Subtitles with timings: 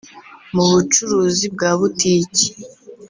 [0.53, 2.47] Mu bucuruzi bwa butiki